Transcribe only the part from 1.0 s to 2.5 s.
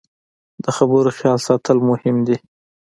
خیال ساتل مهم دي